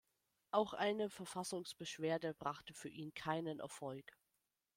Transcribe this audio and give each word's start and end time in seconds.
Auch 0.49 0.73
eine 0.73 1.11
Verfassungsbeschwerde 1.11 2.33
brachte 2.33 2.73
für 2.73 2.89
ihn 2.89 3.13
keinen 3.13 3.59
Erfolg. 3.59 4.17